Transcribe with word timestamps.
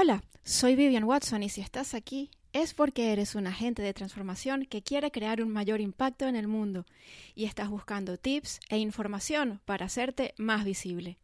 Hola, 0.00 0.22
soy 0.44 0.76
Vivian 0.76 1.02
Watson 1.02 1.42
y 1.42 1.48
si 1.48 1.60
estás 1.60 1.92
aquí 1.92 2.30
es 2.52 2.72
porque 2.72 3.12
eres 3.12 3.34
un 3.34 3.48
agente 3.48 3.82
de 3.82 3.92
transformación 3.92 4.64
que 4.64 4.80
quiere 4.80 5.10
crear 5.10 5.42
un 5.42 5.50
mayor 5.50 5.80
impacto 5.80 6.28
en 6.28 6.36
el 6.36 6.46
mundo 6.46 6.86
y 7.34 7.46
estás 7.46 7.68
buscando 7.68 8.16
tips 8.16 8.60
e 8.68 8.78
información 8.78 9.60
para 9.64 9.86
hacerte 9.86 10.34
más 10.36 10.64
visible. 10.64 11.18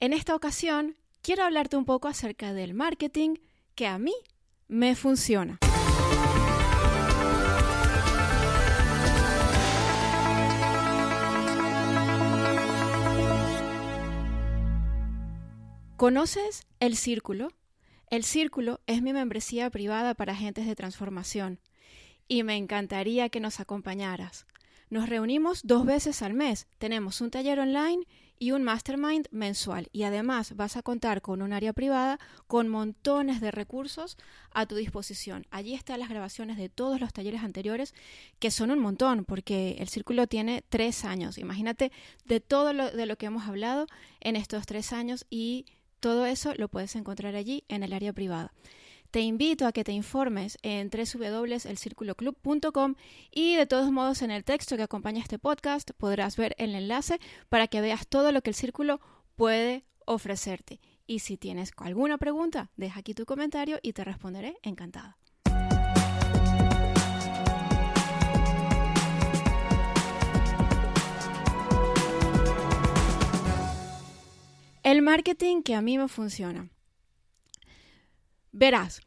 En 0.00 0.14
esta 0.14 0.34
ocasión, 0.34 0.96
quiero 1.20 1.44
hablarte 1.44 1.76
un 1.76 1.84
poco 1.84 2.08
acerca 2.08 2.54
del 2.54 2.72
marketing 2.72 3.34
que 3.74 3.86
a 3.86 3.98
mí 3.98 4.14
me 4.68 4.94
funciona. 4.94 5.58
¿Conoces 15.98 16.62
el 16.80 16.96
círculo? 16.96 17.50
El 18.10 18.24
Círculo 18.24 18.80
es 18.86 19.02
mi 19.02 19.12
membresía 19.12 19.68
privada 19.68 20.14
para 20.14 20.32
agentes 20.32 20.66
de 20.66 20.74
transformación 20.74 21.60
y 22.26 22.42
me 22.42 22.56
encantaría 22.56 23.28
que 23.28 23.38
nos 23.38 23.60
acompañaras. 23.60 24.46
Nos 24.88 25.10
reunimos 25.10 25.60
dos 25.64 25.84
veces 25.84 26.22
al 26.22 26.32
mes, 26.32 26.66
tenemos 26.78 27.20
un 27.20 27.30
taller 27.30 27.60
online 27.60 28.06
y 28.38 28.52
un 28.52 28.62
mastermind 28.62 29.26
mensual 29.30 29.90
y 29.92 30.04
además 30.04 30.56
vas 30.56 30.78
a 30.78 30.82
contar 30.82 31.20
con 31.20 31.42
un 31.42 31.52
área 31.52 31.74
privada 31.74 32.18
con 32.46 32.68
montones 32.68 33.42
de 33.42 33.50
recursos 33.50 34.16
a 34.52 34.64
tu 34.64 34.76
disposición. 34.76 35.44
Allí 35.50 35.74
están 35.74 36.00
las 36.00 36.08
grabaciones 36.08 36.56
de 36.56 36.70
todos 36.70 37.00
los 37.00 37.12
talleres 37.12 37.42
anteriores 37.42 37.94
que 38.38 38.50
son 38.50 38.70
un 38.70 38.78
montón 38.78 39.26
porque 39.26 39.76
el 39.80 39.88
círculo 39.90 40.26
tiene 40.26 40.64
tres 40.66 41.04
años. 41.04 41.36
Imagínate 41.36 41.92
de 42.24 42.40
todo 42.40 42.72
lo, 42.72 42.90
de 42.90 43.04
lo 43.04 43.16
que 43.16 43.26
hemos 43.26 43.46
hablado 43.46 43.86
en 44.20 44.36
estos 44.36 44.64
tres 44.64 44.94
años 44.94 45.26
y 45.28 45.66
todo 46.00 46.26
eso 46.26 46.54
lo 46.56 46.68
puedes 46.68 46.96
encontrar 46.96 47.34
allí 47.34 47.64
en 47.68 47.82
el 47.82 47.92
área 47.92 48.12
privada. 48.12 48.52
Te 49.10 49.20
invito 49.20 49.66
a 49.66 49.72
que 49.72 49.84
te 49.84 49.92
informes 49.92 50.58
en 50.62 50.90
www.elcirculoclub.com 50.90 52.94
y 53.30 53.56
de 53.56 53.66
todos 53.66 53.90
modos 53.90 54.20
en 54.20 54.30
el 54.30 54.44
texto 54.44 54.76
que 54.76 54.82
acompaña 54.82 55.22
este 55.22 55.38
podcast 55.38 55.92
podrás 55.92 56.36
ver 56.36 56.54
el 56.58 56.74
enlace 56.74 57.18
para 57.48 57.68
que 57.68 57.80
veas 57.80 58.06
todo 58.06 58.32
lo 58.32 58.42
que 58.42 58.50
el 58.50 58.56
círculo 58.56 59.00
puede 59.34 59.86
ofrecerte. 60.04 60.78
Y 61.06 61.20
si 61.20 61.38
tienes 61.38 61.72
alguna 61.78 62.18
pregunta, 62.18 62.70
deja 62.76 63.00
aquí 63.00 63.14
tu 63.14 63.24
comentario 63.24 63.78
y 63.82 63.94
te 63.94 64.04
responderé 64.04 64.58
encantada. 64.62 65.16
El 74.90 75.02
marketing 75.02 75.60
que 75.60 75.74
a 75.74 75.82
mí 75.82 75.98
me 75.98 76.08
funciona. 76.08 76.70
Verás, 78.52 79.02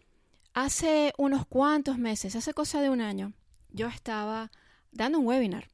hace 0.53 1.11
unos 1.17 1.47
cuantos 1.47 1.97
meses, 1.97 2.35
hace 2.35 2.53
cosa 2.53 2.83
de 2.83 2.91
un 2.91 3.01
año, 3.01 3.33
yo 3.71 3.87
estaba 3.87 4.51
dando 4.91 5.17
un 5.17 5.25
webinar 5.25 5.69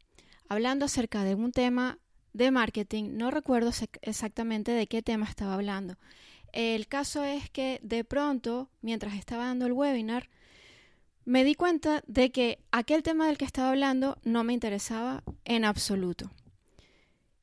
hablando 0.48 0.86
acerca 0.86 1.26
de 1.26 1.36
un 1.36 1.52
tema 1.52 2.00
de 2.32 2.52
marketing. 2.52 3.18
No 3.18 3.32
recuerdo 3.32 3.72
exactamente 4.02 4.72
de 4.72 4.88
qué 4.88 5.02
tema 5.02 5.26
estaba 5.26 5.56
hablando. 5.56 5.98
El 6.54 6.88
caso 6.88 7.26
es 7.26 7.50
que 7.50 7.82
de 7.84 8.06
pronto, 8.06 8.70
mientras 8.82 9.14
estaba 9.14 9.48
dando 9.48 9.66
el 9.66 9.74
webinar, 9.74 10.30
me 11.26 11.44
di 11.44 11.54
cuenta 11.54 12.02
de 12.08 12.32
que 12.32 12.60
aquel 12.72 13.04
tema 13.04 13.28
del 13.28 13.38
que 13.38 13.44
estaba 13.44 13.72
hablando 13.72 14.18
no 14.24 14.46
me 14.46 14.54
interesaba 14.54 15.26
en 15.44 15.66
absoluto. 15.66 16.32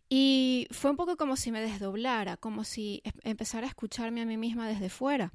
Y 0.09 0.69
fue 0.71 0.91
un 0.91 0.97
poco 0.97 1.17
como 1.17 1.37
si 1.37 1.51
me 1.51 1.61
desdoblara, 1.61 2.37
como 2.37 2.65
si 2.65 3.03
empezara 3.23 3.67
a 3.67 3.71
escucharme 3.71 4.21
a 4.21 4.27
mí 4.27 4.37
misma 4.37 4.69
desde 4.69 4.91
fuera. 4.91 5.33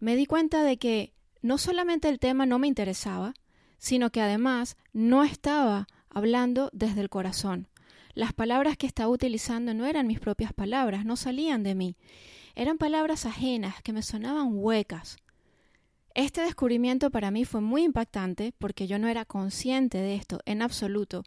Me 0.00 0.16
di 0.16 0.26
cuenta 0.26 0.62
de 0.62 0.76
que 0.76 1.12
no 1.42 1.58
solamente 1.58 2.08
el 2.08 2.18
tema 2.18 2.46
no 2.46 2.58
me 2.58 2.66
interesaba, 2.66 3.34
sino 3.78 4.10
que 4.10 4.20
además 4.20 4.76
no 4.92 5.24
estaba 5.24 5.86
hablando 6.08 6.70
desde 6.72 7.00
el 7.00 7.10
corazón. 7.10 7.68
Las 8.14 8.32
palabras 8.32 8.76
que 8.76 8.86
estaba 8.86 9.10
utilizando 9.10 9.74
no 9.74 9.86
eran 9.86 10.06
mis 10.06 10.20
propias 10.20 10.52
palabras, 10.52 11.04
no 11.04 11.16
salían 11.16 11.62
de 11.62 11.74
mí. 11.74 11.96
Eran 12.54 12.78
palabras 12.78 13.26
ajenas 13.26 13.82
que 13.82 13.92
me 13.92 14.02
sonaban 14.02 14.50
huecas. 14.52 15.16
Este 16.14 16.42
descubrimiento 16.42 17.10
para 17.10 17.32
mí 17.32 17.44
fue 17.44 17.60
muy 17.60 17.82
impactante 17.82 18.54
porque 18.58 18.86
yo 18.86 19.00
no 19.00 19.08
era 19.08 19.24
consciente 19.24 19.98
de 19.98 20.14
esto 20.14 20.40
en 20.46 20.62
absoluto. 20.62 21.24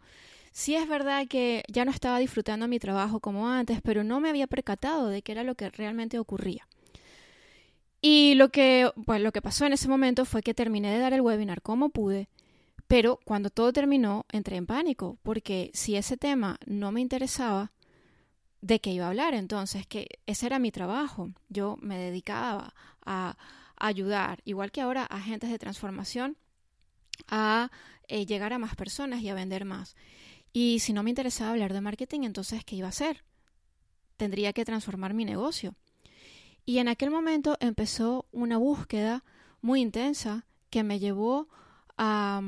Sí 0.52 0.74
es 0.74 0.88
verdad 0.88 1.26
que 1.28 1.62
ya 1.68 1.84
no 1.84 1.90
estaba 1.90 2.18
disfrutando 2.18 2.68
mi 2.68 2.78
trabajo 2.78 3.20
como 3.20 3.48
antes, 3.48 3.80
pero 3.82 4.04
no 4.04 4.20
me 4.20 4.28
había 4.28 4.46
percatado 4.46 5.08
de 5.08 5.22
qué 5.22 5.32
era 5.32 5.44
lo 5.44 5.54
que 5.54 5.70
realmente 5.70 6.18
ocurría. 6.18 6.66
Y 8.00 8.34
lo 8.34 8.50
que, 8.50 8.90
pues, 9.06 9.20
lo 9.20 9.32
que 9.32 9.42
pasó 9.42 9.66
en 9.66 9.72
ese 9.72 9.88
momento 9.88 10.24
fue 10.24 10.42
que 10.42 10.54
terminé 10.54 10.92
de 10.92 11.00
dar 11.00 11.12
el 11.12 11.20
webinar 11.20 11.62
como 11.62 11.90
pude, 11.90 12.28
pero 12.86 13.18
cuando 13.24 13.50
todo 13.50 13.72
terminó 13.72 14.24
entré 14.30 14.56
en 14.56 14.66
pánico, 14.66 15.18
porque 15.22 15.70
si 15.74 15.96
ese 15.96 16.16
tema 16.16 16.58
no 16.64 16.92
me 16.92 17.00
interesaba, 17.00 17.72
¿de 18.60 18.80
qué 18.80 18.90
iba 18.90 19.06
a 19.06 19.08
hablar 19.08 19.34
entonces? 19.34 19.86
Que 19.86 20.06
ese 20.26 20.46
era 20.46 20.58
mi 20.58 20.70
trabajo. 20.70 21.30
Yo 21.48 21.76
me 21.80 21.98
dedicaba 21.98 22.74
a 23.04 23.36
ayudar, 23.76 24.40
igual 24.44 24.70
que 24.70 24.80
ahora, 24.80 25.02
a 25.02 25.16
agentes 25.16 25.50
de 25.50 25.58
transformación, 25.58 26.36
a 27.28 27.70
eh, 28.06 28.26
llegar 28.26 28.52
a 28.52 28.58
más 28.58 28.74
personas 28.74 29.22
y 29.22 29.28
a 29.28 29.34
vender 29.34 29.64
más. 29.64 29.96
Y 30.52 30.80
si 30.80 30.92
no 30.92 31.02
me 31.02 31.10
interesaba 31.10 31.50
hablar 31.50 31.72
de 31.72 31.80
marketing, 31.80 32.20
entonces, 32.22 32.64
¿qué 32.64 32.76
iba 32.76 32.86
a 32.86 32.90
hacer? 32.90 33.24
Tendría 34.16 34.52
que 34.52 34.64
transformar 34.64 35.14
mi 35.14 35.24
negocio. 35.24 35.74
Y 36.64 36.78
en 36.78 36.88
aquel 36.88 37.10
momento 37.10 37.56
empezó 37.60 38.26
una 38.32 38.58
búsqueda 38.58 39.24
muy 39.60 39.80
intensa 39.80 40.46
que 40.70 40.82
me 40.82 40.98
llevó 40.98 41.48
a, 41.96 42.42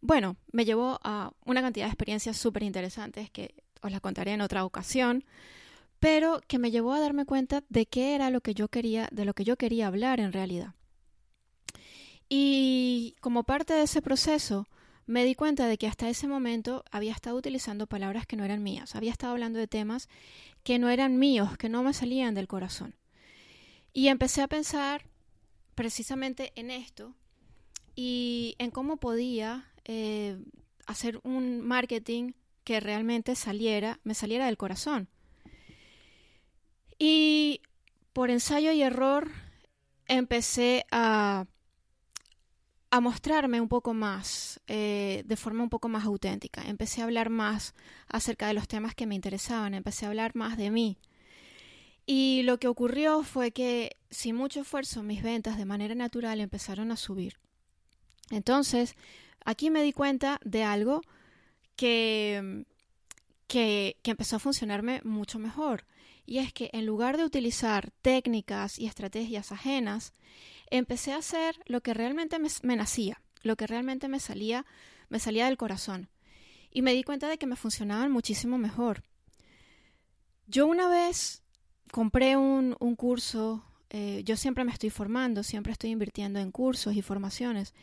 bueno, 0.00 0.36
me 0.52 0.64
llevó 0.64 0.98
a 1.02 1.32
una 1.44 1.60
cantidad 1.60 1.86
de 1.86 1.90
experiencias 1.90 2.36
súper 2.36 2.62
interesantes 2.62 3.30
que 3.30 3.54
os 3.82 3.90
las 3.90 4.00
contaré 4.00 4.32
en 4.32 4.40
otra 4.40 4.64
ocasión, 4.64 5.24
pero 5.98 6.40
que 6.46 6.58
me 6.58 6.70
llevó 6.70 6.94
a 6.94 7.00
darme 7.00 7.26
cuenta 7.26 7.62
de 7.68 7.86
qué 7.86 8.14
era 8.14 8.30
lo 8.30 8.40
que 8.40 8.54
yo 8.54 8.68
quería, 8.68 9.08
de 9.12 9.24
lo 9.24 9.34
que 9.34 9.44
yo 9.44 9.56
quería 9.56 9.86
hablar 9.86 10.20
en 10.20 10.32
realidad. 10.32 10.74
Y 12.28 13.16
como 13.20 13.44
parte 13.44 13.74
de 13.74 13.82
ese 13.82 14.00
proceso, 14.00 14.66
me 15.06 15.24
di 15.24 15.34
cuenta 15.34 15.66
de 15.66 15.78
que 15.78 15.86
hasta 15.86 16.08
ese 16.08 16.28
momento 16.28 16.84
había 16.90 17.12
estado 17.12 17.36
utilizando 17.36 17.86
palabras 17.86 18.26
que 18.26 18.36
no 18.36 18.44
eran 18.44 18.62
mías, 18.62 18.94
había 18.94 19.10
estado 19.10 19.32
hablando 19.32 19.58
de 19.58 19.66
temas 19.66 20.08
que 20.62 20.78
no 20.78 20.88
eran 20.88 21.18
míos, 21.18 21.56
que 21.56 21.68
no 21.68 21.82
me 21.82 21.92
salían 21.92 22.34
del 22.34 22.48
corazón. 22.48 22.94
Y 23.92 24.08
empecé 24.08 24.42
a 24.42 24.48
pensar 24.48 25.04
precisamente 25.74 26.52
en 26.54 26.70
esto 26.70 27.14
y 27.94 28.54
en 28.58 28.70
cómo 28.70 28.98
podía 28.98 29.70
eh, 29.84 30.38
hacer 30.86 31.20
un 31.24 31.60
marketing 31.60 32.32
que 32.64 32.80
realmente 32.80 33.34
saliera, 33.34 33.98
me 34.04 34.14
saliera 34.14 34.46
del 34.46 34.56
corazón. 34.56 35.08
Y 36.98 37.62
por 38.12 38.30
ensayo 38.30 38.72
y 38.72 38.82
error 38.82 39.30
empecé 40.06 40.84
a 40.90 41.46
a 42.90 43.00
mostrarme 43.00 43.60
un 43.60 43.68
poco 43.68 43.94
más, 43.94 44.60
eh, 44.66 45.22
de 45.24 45.36
forma 45.36 45.62
un 45.62 45.70
poco 45.70 45.88
más 45.88 46.04
auténtica. 46.04 46.62
Empecé 46.62 47.00
a 47.00 47.04
hablar 47.04 47.30
más 47.30 47.74
acerca 48.08 48.48
de 48.48 48.54
los 48.54 48.66
temas 48.66 48.94
que 48.94 49.06
me 49.06 49.14
interesaban, 49.14 49.74
empecé 49.74 50.04
a 50.04 50.08
hablar 50.08 50.34
más 50.34 50.56
de 50.56 50.70
mí. 50.70 50.98
Y 52.04 52.42
lo 52.42 52.58
que 52.58 52.66
ocurrió 52.66 53.22
fue 53.22 53.52
que 53.52 53.96
sin 54.10 54.34
mucho 54.34 54.62
esfuerzo 54.62 55.04
mis 55.04 55.22
ventas 55.22 55.56
de 55.56 55.64
manera 55.64 55.94
natural 55.94 56.40
empezaron 56.40 56.90
a 56.90 56.96
subir. 56.96 57.38
Entonces, 58.30 58.96
aquí 59.44 59.70
me 59.70 59.82
di 59.84 59.92
cuenta 59.92 60.40
de 60.44 60.64
algo 60.64 61.02
que, 61.76 62.64
que, 63.46 63.98
que 64.02 64.10
empezó 64.10 64.36
a 64.36 64.40
funcionarme 64.40 65.00
mucho 65.04 65.38
mejor. 65.38 65.84
Y 66.26 66.38
es 66.38 66.52
que 66.52 66.70
en 66.72 66.86
lugar 66.86 67.16
de 67.16 67.24
utilizar 67.24 67.92
técnicas 68.02 68.80
y 68.80 68.86
estrategias 68.86 69.52
ajenas, 69.52 70.12
empecé 70.70 71.12
a 71.12 71.18
hacer 71.18 71.60
lo 71.66 71.82
que 71.82 71.94
realmente 71.94 72.38
me, 72.38 72.76
nacía, 72.76 73.20
lo 73.42 73.56
que 73.56 73.66
realmente 73.66 74.08
me 74.08 74.20
salía, 74.20 74.64
me 75.08 75.18
salía 75.18 75.46
del 75.46 75.56
corazón. 75.56 76.08
Y 76.70 76.82
me 76.82 76.94
di 76.94 77.02
cuenta 77.02 77.28
de 77.28 77.38
que 77.38 77.46
me 77.46 77.56
funcionaban 77.56 78.12
muchísimo 78.12 78.56
mejor. 78.56 79.02
Yo 80.46 80.66
una 80.66 80.88
vez 80.88 81.42
compré 81.90 82.36
un, 82.36 82.74
curso, 82.96 83.64
eh, 83.90 84.22
yo 84.24 84.36
siempre 84.36 84.64
me 84.64 84.72
estoy 84.72 84.90
formando, 84.90 85.42
siempre 85.42 85.72
estoy 85.72 85.90
invirtiendo 85.90 86.38
en 86.38 86.52
cursos 86.52 86.94
y 86.94 87.02
formaciones. 87.02 87.74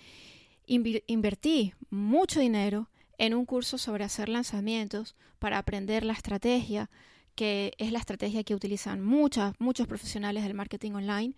invertí 0.65 1.73
mucho 1.89 2.39
dinero 2.39 2.89
en 3.17 3.33
un 3.33 3.45
curso 3.45 3.77
sobre 3.77 4.05
hacer 4.05 4.29
lanzamientos 4.29 5.15
para 5.39 5.57
aprender 5.57 6.05
la 6.05 6.13
estrategia, 6.13 6.89
que 7.35 7.73
es 7.77 7.91
la 7.91 7.99
estrategia 7.99 8.43
que 8.43 8.55
utilizan 8.55 9.01
muchas, 9.03 9.53
muchos 9.59 9.87
profesionales 9.87 10.43
del 10.43 10.53
marketing 10.53 10.93
online 10.93 11.35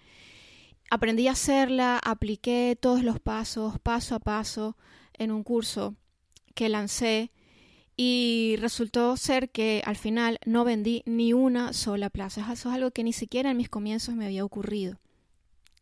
aprendí 0.90 1.28
a 1.28 1.32
hacerla, 1.32 2.00
apliqué 2.04 2.78
todos 2.80 3.04
los 3.04 3.20
pasos, 3.20 3.80
paso 3.80 4.16
a 4.16 4.20
paso, 4.20 4.76
en 5.14 5.32
un 5.32 5.44
curso 5.44 5.96
que 6.56 6.70
lancé 6.70 7.32
y 7.96 8.56
resultó 8.60 9.18
ser 9.18 9.50
que 9.50 9.84
al 9.86 9.98
final 9.98 10.40
no 10.46 10.64
vendí 10.64 11.04
ni 11.06 11.34
una 11.34 11.74
sola 11.74 12.10
plaza. 12.10 12.42
Eso 12.42 12.70
es 12.70 12.76
algo 12.76 12.92
que 12.92 13.04
ni 13.04 13.12
siquiera 13.12 13.52
en 13.52 13.58
mis 13.58 13.70
comienzos 13.70 14.16
me 14.16 14.26
había 14.26 14.46
ocurrido. 14.46 14.98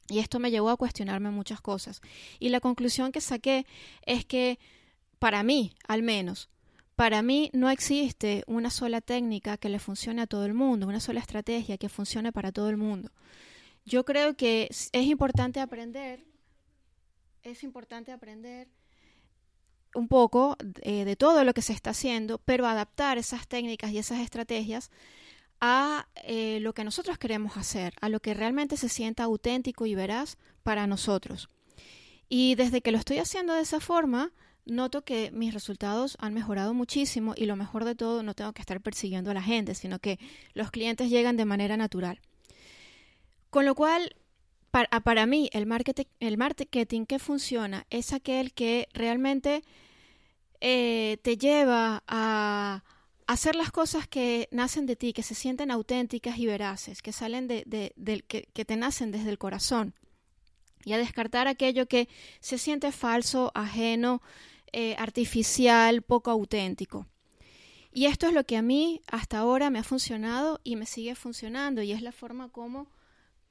Y 0.09 0.19
esto 0.19 0.39
me 0.39 0.49
llevó 0.49 0.69
a 0.69 0.77
cuestionarme 0.77 1.29
muchas 1.29 1.61
cosas. 1.61 2.01
Y 2.39 2.49
la 2.49 2.59
conclusión 2.59 3.11
que 3.11 3.21
saqué 3.21 3.67
es 4.05 4.25
que, 4.25 4.57
para 5.19 5.43
mí, 5.43 5.75
al 5.87 6.01
menos, 6.01 6.49
para 6.95 7.21
mí 7.21 7.51
no 7.53 7.69
existe 7.69 8.43
una 8.47 8.71
sola 8.71 9.01
técnica 9.01 9.57
que 9.57 9.69
le 9.69 9.77
funcione 9.77 10.23
a 10.23 10.27
todo 10.27 10.45
el 10.45 10.55
mundo, 10.55 10.87
una 10.87 10.99
sola 10.99 11.19
estrategia 11.19 11.77
que 11.77 11.89
funcione 11.89 12.31
para 12.31 12.51
todo 12.51 12.69
el 12.69 12.77
mundo. 12.77 13.11
Yo 13.87 14.03
creo 14.03 14.35
que 14.35 14.67
es 14.69 14.91
importante 14.93 15.61
aprender, 15.61 16.25
es 17.41 17.63
importante 17.63 18.11
aprender 18.11 18.67
un 19.95 20.09
poco 20.09 20.57
eh, 20.81 21.05
de 21.05 21.15
todo 21.15 21.45
lo 21.45 21.53
que 21.53 21.61
se 21.61 21.71
está 21.71 21.91
haciendo, 21.91 22.37
pero 22.39 22.67
adaptar 22.67 23.17
esas 23.17 23.47
técnicas 23.47 23.91
y 23.91 23.97
esas 23.97 24.19
estrategias 24.19 24.91
a 25.61 26.05
eh, 26.25 26.59
lo 26.59 26.73
que 26.73 26.83
nosotros 26.83 27.17
queremos 27.17 27.55
hacer, 27.55 27.93
a 28.01 28.09
lo 28.09 28.19
que 28.19 28.33
realmente 28.33 28.75
se 28.75 28.89
sienta 28.89 29.23
auténtico 29.23 29.85
y 29.85 29.95
veraz 29.95 30.37
para 30.63 30.85
nosotros. 30.85 31.47
Y 32.27 32.55
desde 32.55 32.81
que 32.81 32.91
lo 32.91 32.97
estoy 32.97 33.19
haciendo 33.19 33.53
de 33.53 33.61
esa 33.61 33.79
forma, 33.79 34.33
noto 34.65 35.05
que 35.05 35.31
mis 35.31 35.53
resultados 35.53 36.17
han 36.19 36.33
mejorado 36.33 36.73
muchísimo 36.73 37.35
y 37.37 37.45
lo 37.45 37.55
mejor 37.55 37.85
de 37.85 37.95
todo, 37.95 38.21
no 38.21 38.33
tengo 38.33 38.51
que 38.51 38.61
estar 38.61 38.81
persiguiendo 38.81 39.31
a 39.31 39.33
la 39.33 39.41
gente, 39.41 39.75
sino 39.75 39.99
que 39.99 40.19
los 40.53 40.71
clientes 40.71 41.09
llegan 41.09 41.37
de 41.37 41.45
manera 41.45 41.77
natural. 41.77 42.19
Con 43.49 43.65
lo 43.65 43.75
cual, 43.75 44.15
para, 44.71 44.89
para 45.01 45.25
mí, 45.25 45.49
el 45.53 45.65
marketing, 45.65 46.05
el 46.19 46.37
marketing 46.37 47.05
que 47.05 47.19
funciona 47.19 47.85
es 47.89 48.13
aquel 48.13 48.53
que 48.53 48.87
realmente 48.93 49.63
eh, 50.59 51.17
te 51.21 51.37
lleva 51.37 52.03
a 52.07 52.83
hacer 53.27 53.55
las 53.55 53.71
cosas 53.71 54.07
que 54.07 54.47
nacen 54.51 54.85
de 54.85 54.95
ti, 54.95 55.13
que 55.13 55.21
se 55.21 55.35
sienten 55.35 55.69
auténticas 55.69 56.39
y 56.39 56.47
veraces, 56.47 57.01
que 57.01 57.11
salen 57.11 57.47
de, 57.47 57.93
que, 58.27 58.65
te 58.65 58.75
nacen 58.77 59.11
desde 59.11 59.29
el 59.29 59.37
corazón, 59.37 59.93
y 60.83 60.93
a 60.93 60.97
descartar 60.97 61.47
aquello 61.47 61.87
que 61.87 62.07
se 62.39 62.57
siente 62.57 62.91
falso, 62.91 63.51
ajeno, 63.53 64.21
eh, 64.71 64.95
artificial, 64.97 66.01
poco 66.01 66.31
auténtico. 66.31 67.05
Y 67.91 68.05
esto 68.05 68.27
es 68.27 68.33
lo 68.33 68.45
que 68.45 68.57
a 68.57 68.61
mí 68.61 69.01
hasta 69.07 69.39
ahora 69.39 69.69
me 69.69 69.79
ha 69.79 69.83
funcionado 69.83 70.61
y 70.63 70.75
me 70.75 70.85
sigue 70.85 71.13
funcionando, 71.15 71.81
y 71.83 71.91
es 71.91 72.01
la 72.01 72.13
forma 72.13 72.49
como 72.49 72.87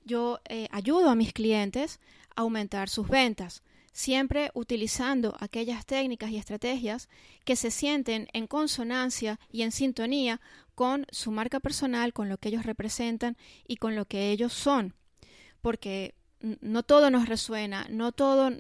yo 0.06 0.40
eh, 0.48 0.68
ayudo 0.70 1.10
a 1.10 1.14
mis 1.14 1.34
clientes 1.34 2.00
a 2.34 2.40
aumentar 2.40 2.88
sus 2.88 3.08
ventas 3.08 3.62
siempre 3.96 4.50
utilizando 4.52 5.34
aquellas 5.40 5.86
técnicas 5.86 6.30
y 6.30 6.36
estrategias 6.36 7.08
que 7.46 7.56
se 7.56 7.70
sienten 7.70 8.28
en 8.34 8.46
consonancia 8.46 9.40
y 9.50 9.62
en 9.62 9.72
sintonía 9.72 10.42
con 10.74 11.06
su 11.10 11.30
marca 11.30 11.60
personal, 11.60 12.12
con 12.12 12.28
lo 12.28 12.36
que 12.36 12.50
ellos 12.50 12.66
representan 12.66 13.38
y 13.66 13.78
con 13.78 13.96
lo 13.96 14.04
que 14.04 14.32
ellos 14.32 14.52
son. 14.52 14.92
Porque 15.62 16.14
no 16.60 16.82
todo 16.82 17.10
nos 17.10 17.26
resuena, 17.26 17.86
no 17.88 18.12
todo 18.12 18.50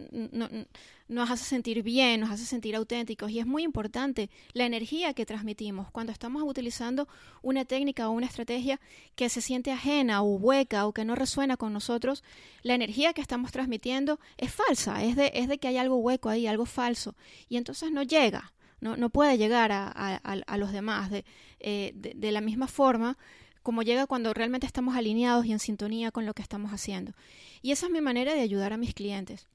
nos 1.08 1.30
hace 1.30 1.44
sentir 1.44 1.82
bien, 1.82 2.20
nos 2.20 2.30
hace 2.30 2.44
sentir 2.44 2.74
auténticos 2.74 3.30
y 3.30 3.38
es 3.38 3.46
muy 3.46 3.62
importante 3.62 4.28
la 4.52 4.66
energía 4.66 5.14
que 5.14 5.26
transmitimos 5.26 5.90
cuando 5.90 6.12
estamos 6.12 6.42
utilizando 6.44 7.08
una 7.42 7.64
técnica 7.64 8.08
o 8.08 8.12
una 8.12 8.26
estrategia 8.26 8.80
que 9.14 9.28
se 9.28 9.40
siente 9.40 9.70
ajena 9.70 10.22
o 10.22 10.36
hueca 10.36 10.86
o 10.86 10.92
que 10.92 11.04
no 11.04 11.14
resuena 11.14 11.56
con 11.56 11.72
nosotros, 11.72 12.24
la 12.62 12.74
energía 12.74 13.12
que 13.12 13.20
estamos 13.20 13.52
transmitiendo 13.52 14.18
es 14.36 14.52
falsa, 14.52 15.02
es 15.04 15.16
de, 15.16 15.58
que 15.58 15.68
hay 15.68 15.76
algo 15.76 15.96
hueco 15.96 16.28
ahí, 16.28 16.46
algo 16.46 16.66
falso 16.66 17.14
y 17.48 17.56
entonces 17.56 17.92
no 17.92 18.02
llega, 18.02 18.52
no, 18.80 19.10
puede 19.10 19.38
llegar 19.38 19.70
a, 19.72 20.56
los 20.58 20.72
demás 20.72 21.10
de, 21.10 21.24
eh, 21.60 21.92
de, 21.94 22.14
de 22.14 22.32
la 22.32 22.40
misma 22.40 22.66
forma 22.66 23.16
como 23.62 23.82
llega 23.82 24.06
cuando 24.06 24.32
realmente 24.32 24.66
estamos 24.66 24.96
alineados 24.96 25.44
y 25.46 25.52
en 25.52 25.58
sintonía 25.58 26.12
con 26.12 26.24
lo 26.24 26.34
que 26.34 26.42
estamos 26.42 26.72
haciendo. 26.72 27.14
Y 27.62 27.72
esa 27.72 27.86
es 27.86 27.92
mi 27.92 28.00
manera 28.00 28.32
de 28.32 28.40
ayudar 28.40 28.72
a 28.72 28.76
mis 28.76 28.94
clientes 28.94 29.48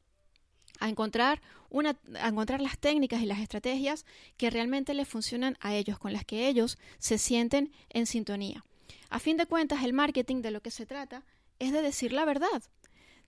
a 0.81 0.89
encontrar, 0.89 1.41
una, 1.69 1.97
a 2.19 2.27
encontrar 2.27 2.59
las 2.59 2.77
técnicas 2.77 3.21
y 3.21 3.25
las 3.25 3.39
estrategias 3.39 4.05
que 4.35 4.49
realmente 4.49 4.93
les 4.93 5.07
funcionan 5.07 5.57
a 5.61 5.73
ellos, 5.75 5.97
con 5.97 6.11
las 6.11 6.25
que 6.25 6.47
ellos 6.47 6.77
se 6.97 7.17
sienten 7.17 7.71
en 7.89 8.05
sintonía. 8.07 8.65
A 9.09 9.19
fin 9.19 9.37
de 9.37 9.45
cuentas, 9.45 9.83
el 9.83 9.93
marketing 9.93 10.41
de 10.41 10.51
lo 10.51 10.61
que 10.61 10.71
se 10.71 10.85
trata 10.85 11.23
es 11.59 11.71
de 11.71 11.81
decir 11.81 12.11
la 12.11 12.25
verdad, 12.25 12.63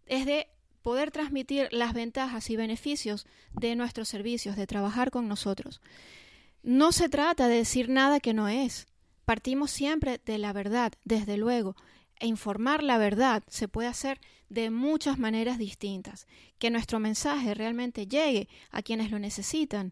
es 0.07 0.25
de 0.25 0.47
poder 0.81 1.11
transmitir 1.11 1.69
las 1.71 1.93
ventajas 1.93 2.49
y 2.49 2.55
beneficios 2.55 3.25
de 3.53 3.75
nuestros 3.75 4.09
servicios, 4.09 4.55
de 4.55 4.67
trabajar 4.67 5.11
con 5.11 5.27
nosotros. 5.27 5.79
No 6.63 6.91
se 6.91 7.09
trata 7.09 7.47
de 7.47 7.57
decir 7.57 7.87
nada 7.89 8.19
que 8.19 8.33
no 8.33 8.47
es. 8.49 8.87
Partimos 9.25 9.71
siempre 9.71 10.19
de 10.25 10.37
la 10.39 10.53
verdad, 10.53 10.91
desde 11.05 11.37
luego, 11.37 11.75
e 12.23 12.27
informar 12.27 12.83
la 12.83 12.97
verdad 12.97 13.43
se 13.49 13.67
puede 13.67 13.89
hacer 13.89 14.21
de 14.47 14.69
muchas 14.69 15.19
maneras 15.19 15.57
distintas. 15.57 16.25
Que 16.57 16.69
nuestro 16.69 16.97
mensaje 16.97 17.53
realmente 17.53 18.07
llegue 18.07 18.47
a 18.71 18.81
quienes 18.81 19.11
lo 19.11 19.19
necesitan 19.19 19.91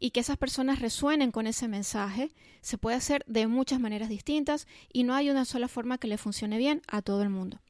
y 0.00 0.12
que 0.12 0.20
esas 0.20 0.38
personas 0.38 0.78
resuenen 0.78 1.30
con 1.30 1.46
ese 1.46 1.68
mensaje 1.68 2.30
se 2.62 2.78
puede 2.78 2.96
hacer 2.96 3.22
de 3.26 3.46
muchas 3.48 3.80
maneras 3.80 4.08
distintas 4.08 4.66
y 4.90 5.02
no 5.02 5.14
hay 5.14 5.28
una 5.28 5.44
sola 5.44 5.68
forma 5.68 5.98
que 5.98 6.08
le 6.08 6.16
funcione 6.16 6.56
bien 6.56 6.80
a 6.88 7.02
todo 7.02 7.20
el 7.20 7.28
mundo. 7.28 7.60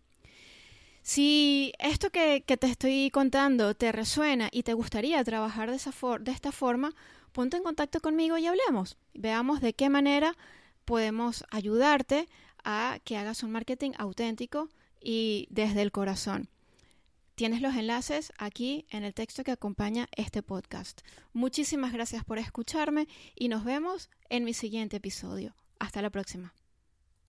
Si 1.03 1.73
esto 1.81 2.11
que, 2.11 2.45
te 2.47 2.67
estoy 2.69 3.11
contando 3.11 3.75
te 3.75 3.91
resuena 3.91 4.49
y 4.53 4.63
te 4.63 4.75
gustaría 4.75 5.25
trabajar 5.25 5.71
de, 5.71 5.77
esa 5.77 5.91
de 6.21 6.31
esta 6.31 6.53
forma, 6.53 6.95
ponte 7.33 7.57
en 7.57 7.65
contacto 7.65 7.99
conmigo 7.99 8.39
y 8.39 8.47
hablemos. 8.47 8.97
Veamos 9.15 9.61
de 9.61 9.73
qué 9.73 9.89
manera 9.89 10.37
podemos 10.85 11.45
ayudarte 11.51 12.29
a 12.69 12.99
que 13.03 13.17
hagas 13.17 13.43
un 13.43 13.51
marketing 13.51 13.93
auténtico 13.97 14.69
y 15.01 15.49
desde 15.51 15.81
el 15.81 15.91
corazón. 15.91 16.51
Tienes 17.35 17.63
los 17.63 17.75
enlaces 17.77 18.33
aquí 18.37 18.85
en 18.91 19.05
el 19.05 19.15
texto 19.15 19.43
que 19.43 19.53
acompaña 19.53 20.09
este 20.15 20.43
podcast. 20.43 21.01
Muchísimas 21.33 21.95
gracias 21.95 22.25
por 22.25 22.39
escucharme 22.39 23.09
y 23.35 23.49
nos 23.49 23.65
vemos 23.65 24.11
en 24.29 24.45
mi 24.45 24.53
siguiente 24.53 24.99
episodio. 24.99 25.55
Hasta 25.79 26.03
la 26.03 26.11
próxima. 26.11 26.53